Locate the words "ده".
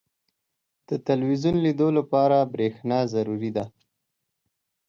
3.57-3.65